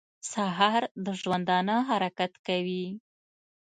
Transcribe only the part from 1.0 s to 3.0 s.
د ژوندانه حرکت کوي.